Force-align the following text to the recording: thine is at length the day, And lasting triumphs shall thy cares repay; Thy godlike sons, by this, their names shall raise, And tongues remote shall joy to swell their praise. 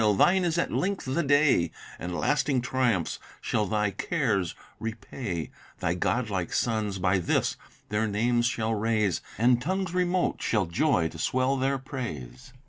thine 0.17 0.43
is 0.43 0.57
at 0.57 0.71
length 0.71 1.05
the 1.05 1.21
day, 1.21 1.69
And 1.99 2.15
lasting 2.17 2.61
triumphs 2.61 3.19
shall 3.39 3.67
thy 3.67 3.91
cares 3.91 4.55
repay; 4.79 5.51
Thy 5.79 5.93
godlike 5.93 6.53
sons, 6.53 6.97
by 6.97 7.19
this, 7.19 7.55
their 7.89 8.07
names 8.07 8.47
shall 8.47 8.73
raise, 8.73 9.21
And 9.37 9.61
tongues 9.61 9.93
remote 9.93 10.41
shall 10.41 10.65
joy 10.65 11.07
to 11.09 11.19
swell 11.19 11.55
their 11.55 11.77
praise. 11.77 12.51